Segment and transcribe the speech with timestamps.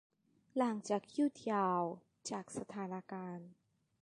[0.57, 1.81] หลังจากหยุดยาว
[2.29, 3.49] จากสถานการณ์